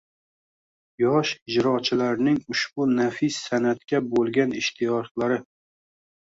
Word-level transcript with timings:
yosh 1.01 1.33
ijrochilarning 1.55 2.39
ushbu 2.55 2.87
nafis 2.95 3.37
san’atga 3.51 4.01
bo‘lgan 4.15 4.57
ishtiyoqlari 4.63 5.41